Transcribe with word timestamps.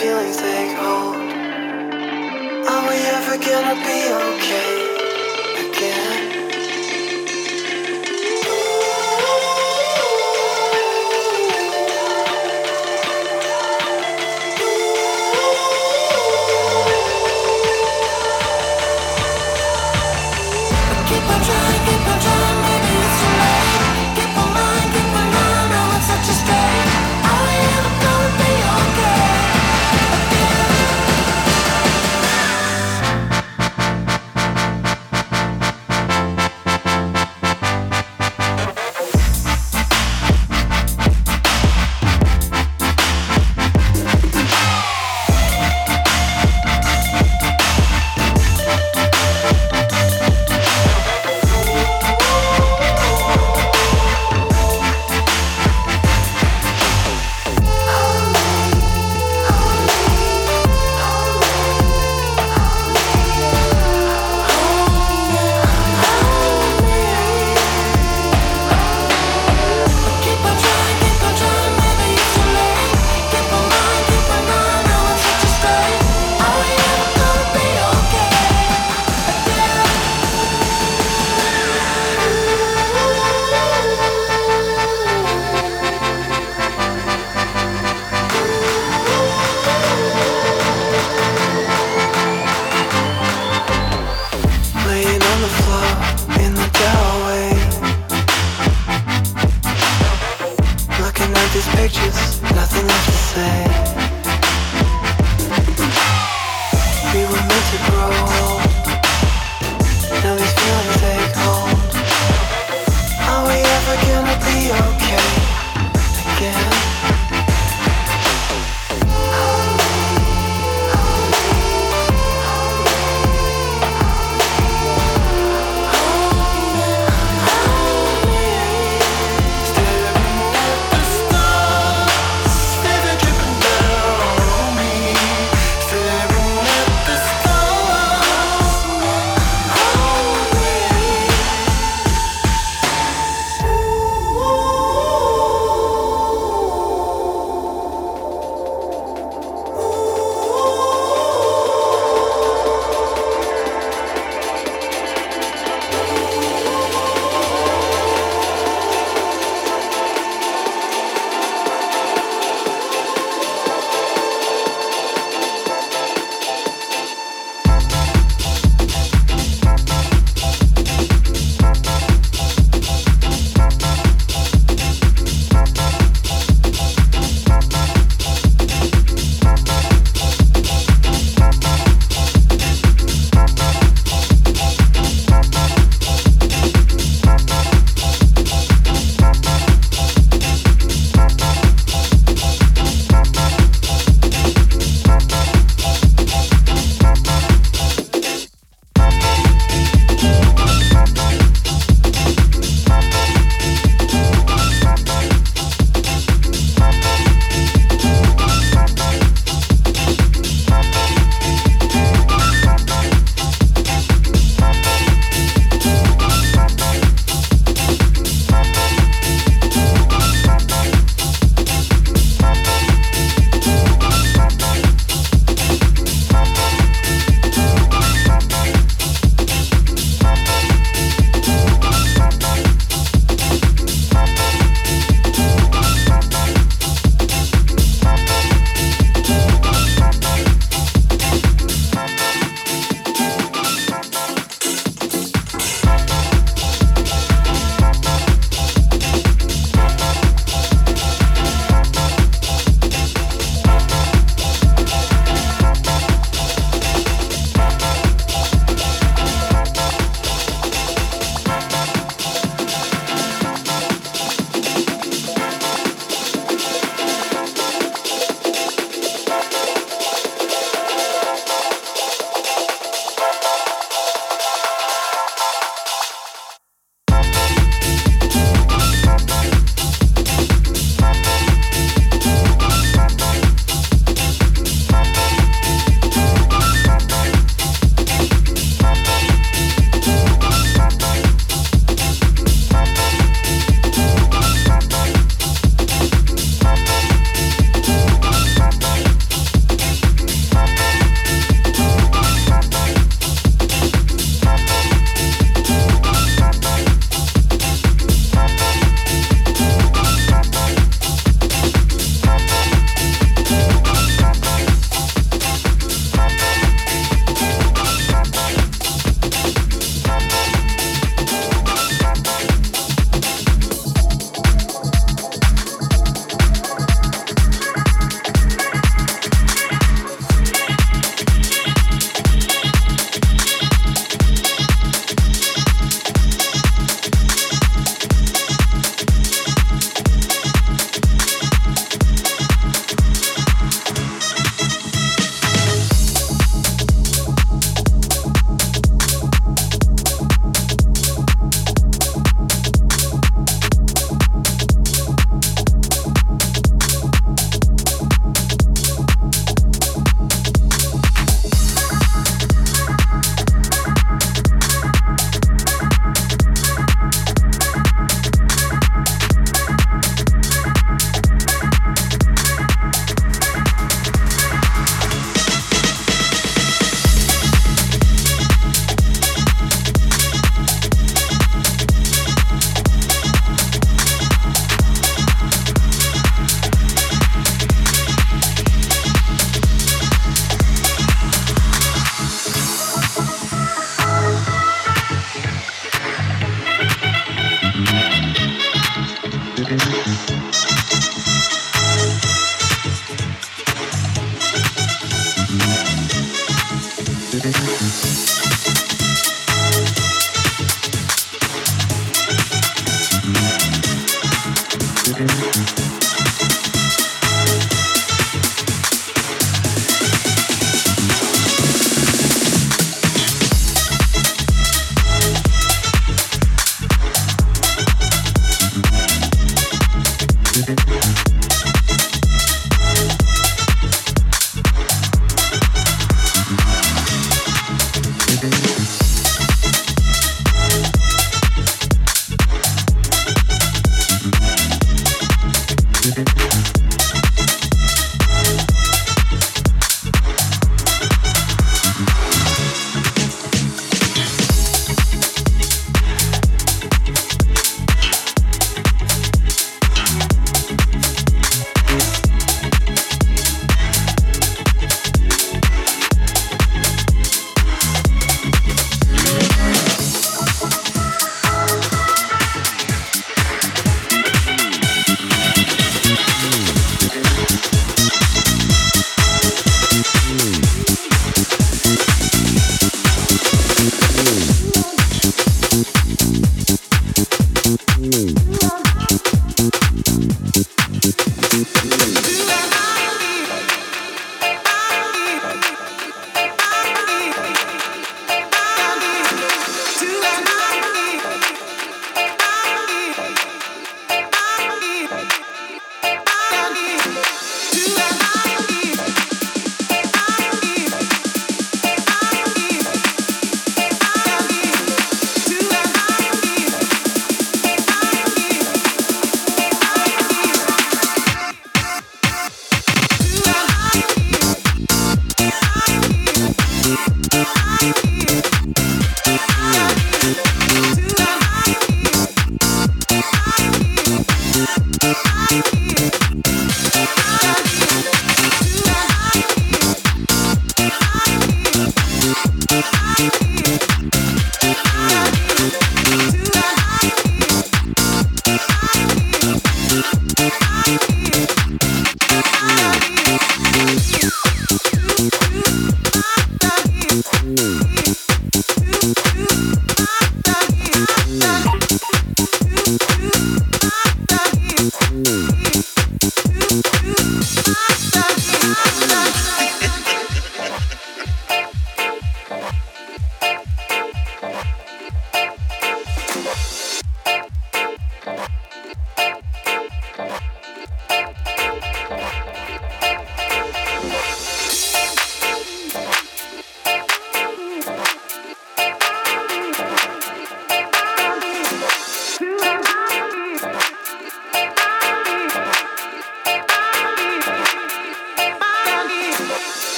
feelings 0.00 0.36
take 0.36 0.76
hold. 0.78 1.16
Are 2.72 2.84
we 2.88 2.96
ever 3.16 3.36
gonna 3.48 3.76
be 3.86 3.97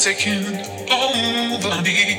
taking 0.00 0.46
over 0.90 1.82
me. 1.82 2.16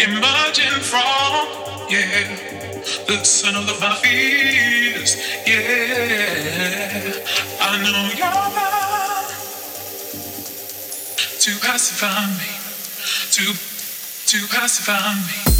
Emerging 0.00 0.80
from, 0.80 1.46
yeah, 1.90 2.34
the 3.06 3.22
center 3.24 3.58
of 3.58 3.78
my 3.78 3.94
fears, 3.96 5.16
yeah. 5.46 7.12
I 7.60 7.76
know 7.82 8.08
you're 8.16 8.50
there 8.56 9.28
to 11.40 11.50
pacify 11.60 12.26
me, 12.40 12.52
to 13.32 13.52
to 14.28 14.46
pacify 14.48 15.14
me. 15.14 15.57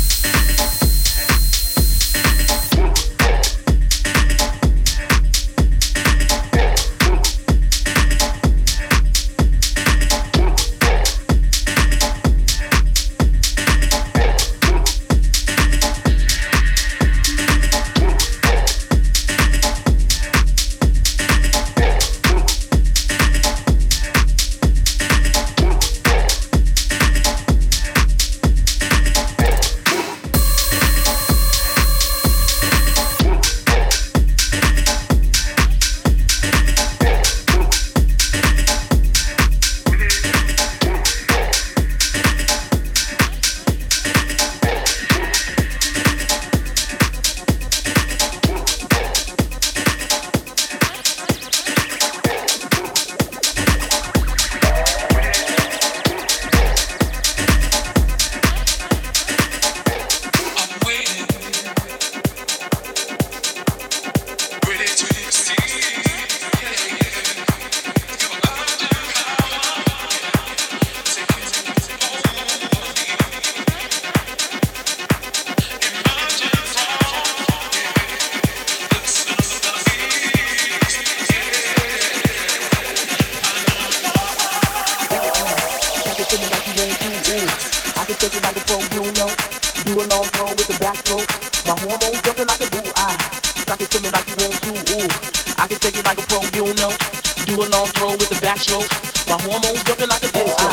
My 98.59 99.39
hormones 99.39 99.85
jumping 99.85 100.09
like 100.09 100.25
a 100.25 100.33
disco. 100.35 100.67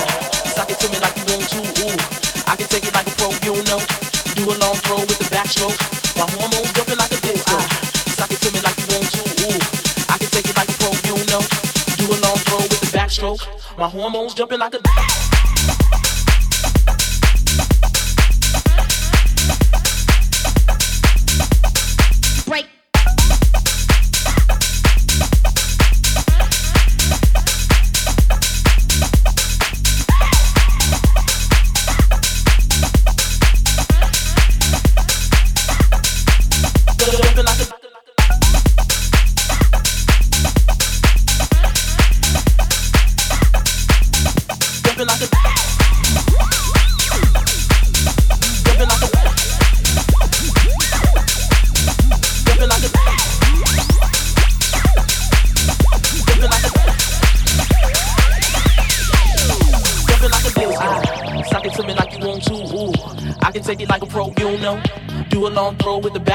Suck 0.57 0.71
it 0.71 0.81
me 0.89 0.97
like 0.97 1.15
you 1.17 1.37
want 1.37 1.45
to. 1.53 1.85
I 2.49 2.55
can 2.55 2.67
take 2.67 2.83
it 2.83 2.93
like 2.95 3.05
a 3.05 3.11
pro, 3.11 3.29
you 3.45 3.61
know. 3.69 3.77
Do 4.33 4.49
a 4.49 4.57
long 4.57 4.73
throw 4.81 4.97
with 5.01 5.19
the 5.19 5.29
backstroke. 5.29 5.77
My 6.17 6.25
hormones 6.33 6.73
jumping 6.73 6.97
like 6.97 7.11
a 7.11 7.21
disco. 7.21 7.59
Suck 8.17 8.31
it 8.31 8.41
me 8.41 8.59
like 8.61 8.75
you 8.81 8.89
want 8.89 9.37
to. 9.37 9.49
I 10.09 10.17
can 10.17 10.29
take 10.33 10.49
it 10.49 10.57
like 10.57 10.69
a 10.69 10.73
pro, 10.81 10.89
you 11.13 11.25
know. 11.29 11.45
Do 12.01 12.09
a 12.09 12.17
long 12.25 12.37
throw 12.49 12.57
with 12.57 12.81
the 12.81 12.89
backstroke. 12.97 13.45
My 13.77 13.87
hormones 13.87 14.33
jumping 14.33 14.57
like 14.57 14.73
a. 14.73 15.14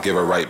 I'll 0.00 0.04
give 0.04 0.16
her 0.16 0.24
right 0.24 0.49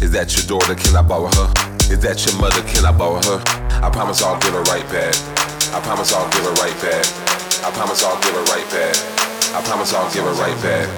Is 0.00 0.12
that 0.12 0.30
your 0.36 0.46
daughter? 0.46 0.74
Can 0.74 0.94
I 0.94 1.02
borrow 1.02 1.26
her? 1.26 1.50
Is 1.90 1.98
that 2.00 2.22
your 2.24 2.38
mother? 2.40 2.62
Can 2.70 2.84
I 2.86 2.92
borrow 2.92 3.18
her? 3.18 3.42
I 3.82 3.90
promise 3.90 4.22
I'll 4.22 4.38
give 4.38 4.54
her 4.54 4.62
right 4.70 4.86
back. 4.94 5.14
I 5.74 5.80
promise 5.82 6.12
I'll 6.12 6.30
give 6.30 6.44
her 6.44 6.54
right 6.62 6.74
back. 6.80 7.04
I 7.66 7.70
promise 7.74 8.02
I'll 8.04 8.20
give 8.22 8.34
her 8.34 8.46
right 8.46 8.68
back. 8.70 8.94
I 9.54 9.62
promise 9.66 9.92
I'll 9.92 10.10
give 10.12 10.24
her 10.24 10.32
right 10.38 10.62
back. 10.62 10.88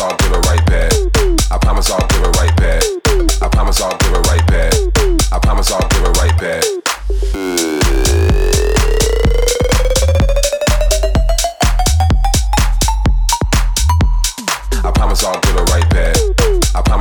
I'll 0.00 0.16
give 0.16 0.32
it 0.32 0.46
right 0.46 0.64
back. 0.66 0.92
I 1.50 1.58
promise 1.58 1.90
I'll 1.90 2.06
give 2.08 2.22
it 2.22 2.36
right 2.36 2.56
back. 2.56 2.82
I 3.42 3.48
promise 3.48 3.80
I'll 3.80 3.96
give 3.98 4.12
it 4.12 4.26
right 4.26 4.46
back. 4.46 4.74
I 5.32 5.38
promise 5.38 5.70
I'll 5.70 5.88
give 5.88 6.02
it 6.02 6.16
right 6.16 6.38
back. 6.40 7.81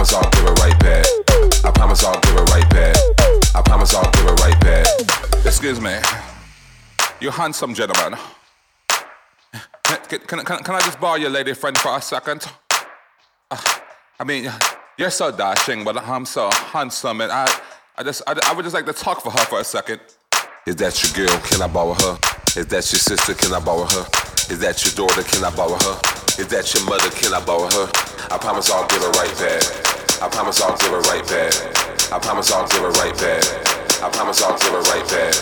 Promise 0.01 0.13
I'll 0.15 0.31
give 0.31 0.47
her 0.47 0.53
right 0.53 0.79
back. 0.79 1.05
I 1.63 1.71
promise 1.71 2.03
I'll 2.03 2.19
give 2.21 2.33
her 2.33 2.43
right 2.45 2.69
back. 2.71 2.97
I 3.53 3.61
promise 3.63 3.93
I'll 3.93 4.11
give 4.11 4.23
her 4.23 4.33
right 4.35 4.59
back. 4.61 4.87
Excuse 5.45 5.79
me. 5.79 5.95
You 7.19 7.29
handsome 7.29 7.75
gentleman. 7.75 8.17
Can, 9.83 10.19
can, 10.25 10.43
can, 10.43 10.63
can 10.63 10.75
I 10.75 10.79
just 10.79 10.99
borrow 10.99 11.17
your 11.17 11.29
lady 11.29 11.53
friend 11.53 11.77
for 11.77 11.95
a 11.95 12.01
second? 12.01 12.47
Uh, 13.51 13.61
I 14.19 14.23
mean, 14.23 14.51
you're 14.97 15.11
so 15.11 15.31
dashing, 15.31 15.83
but 15.83 15.95
I'm 15.97 16.25
so 16.25 16.49
handsome, 16.49 17.21
and 17.21 17.31
I, 17.31 17.47
I 17.95 18.01
just, 18.01 18.23
I, 18.25 18.39
I 18.47 18.55
would 18.55 18.63
just 18.63 18.73
like 18.73 18.87
to 18.87 18.93
talk 18.93 19.21
for 19.21 19.29
her 19.31 19.45
for 19.45 19.59
a 19.59 19.63
second. 19.63 20.01
Is 20.65 20.77
that 20.77 20.97
your 21.03 21.27
girl? 21.27 21.39
Can 21.41 21.61
I 21.61 21.67
borrow 21.67 21.93
her? 21.93 22.17
Is 22.57 22.65
that 22.67 22.91
your 22.91 22.99
sister? 22.99 23.35
Can 23.35 23.53
I 23.53 23.59
borrow 23.59 23.85
her? 23.85 24.07
Is 24.49 24.57
that 24.61 24.83
your 24.83 24.95
daughter? 24.95 25.21
Can 25.21 25.43
I 25.43 25.55
borrow 25.55 25.77
her? 25.77 26.01
Is 26.41 26.47
that 26.47 26.73
your 26.73 26.85
mother? 26.85 27.11
Can 27.11 27.35
I 27.35 27.45
borrow 27.45 27.69
her? 27.69 27.91
I 28.31 28.37
promise 28.39 28.71
I'll 28.71 28.87
give 28.87 29.01
her 29.01 29.11
right 29.11 29.37
back. 29.37 29.90
I 30.21 30.29
promise 30.29 30.61
I'll 30.61 30.77
give 30.77 30.91
her 30.91 31.01
right 31.09 31.25
back. 31.25 31.49
I 32.13 32.19
promise 32.19 32.51
I'll 32.51 32.67
give 32.69 32.85
her 32.85 32.93
right 33.01 33.17
back. 33.17 33.41
I 34.05 34.09
promise 34.13 34.43
I'll 34.43 34.53
give 34.53 34.69
her 34.69 34.85
right 34.93 35.01
back. 35.09 35.33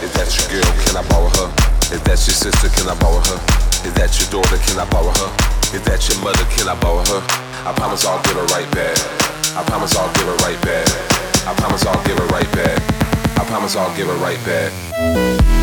Is 0.00 0.08
that 0.16 0.24
your 0.32 0.48
girl? 0.48 0.72
Can 0.88 0.96
I 0.96 1.04
borrow 1.04 1.28
her? 1.36 1.52
Is 1.92 2.00
that 2.08 2.16
your 2.16 2.32
sister? 2.32 2.72
Can 2.72 2.88
I 2.88 2.96
borrow 2.96 3.20
her? 3.20 3.38
Is 3.84 3.92
that 3.92 4.08
your 4.16 4.32
daughter? 4.32 4.56
Can 4.64 4.80
I 4.80 4.88
borrow 4.88 5.12
her? 5.12 5.28
Is 5.76 5.84
that 5.84 6.00
your 6.08 6.16
mother? 6.24 6.48
Can 6.56 6.64
I 6.64 6.80
borrow 6.80 7.04
her? 7.12 7.20
I 7.68 7.76
promise 7.76 8.08
I'll 8.08 8.24
give 8.24 8.40
her 8.40 8.48
right 8.56 8.70
back. 8.72 8.96
I 9.52 9.60
promise 9.68 9.92
I'll 10.00 10.08
give 10.16 10.24
her 10.24 10.36
right 10.40 10.60
back. 10.64 10.88
I 11.44 11.52
promise 11.52 11.84
I'll 11.84 12.00
give 12.08 12.16
her 12.16 12.28
right 12.32 12.48
back. 12.56 12.80
I 13.36 13.44
promise 13.44 13.76
I'll 13.76 13.94
give 13.94 14.08
her 14.08 14.16
right 14.16 14.40
back. 14.48 15.61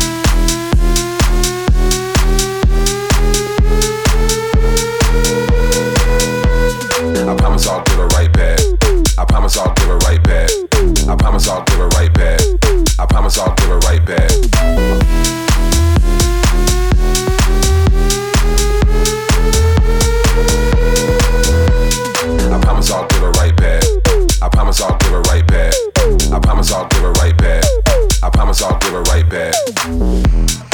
I 7.16 7.34
promise 7.36 7.66
I'll 7.66 7.82
give 7.84 7.96
her 7.96 8.06
right 8.08 8.32
back. 8.32 8.60
I 9.18 9.24
promise 9.24 9.58
I'll 9.58 9.74
give 9.74 9.86
her 9.86 9.98
right 9.98 10.22
back. 10.22 10.48
I 11.08 11.16
promise 11.16 11.48
I'll 11.48 11.64
give 11.64 11.78
her 11.78 11.88
right 11.88 12.12
back. 12.14 12.40
I 12.98 13.06
promise 13.06 13.38
I'll 13.38 13.54
give 13.54 13.68
her 13.68 13.78
right 13.80 14.04
back. 14.04 14.30
I 22.52 22.60
promise 22.62 22.90
I'll 22.90 23.06
give 23.08 23.20
her 23.20 23.30
right 23.32 23.56
back. 23.56 23.82
I 24.42 24.48
promise 24.48 24.80
I'll 24.80 24.96
give 24.98 25.10
her 25.10 25.20
right 25.22 25.46
back. 25.46 25.74
I 26.32 26.38
promise 26.38 26.72
I'll 26.72 26.88
give 26.88 27.02
her 27.02 27.12
right 27.12 27.36
back. 27.36 27.64
I 28.22 28.30
promise 28.30 28.62
I'll 28.62 28.78
give 28.78 28.92
her 28.92 29.02
right 29.02 29.28
back. 29.28 30.69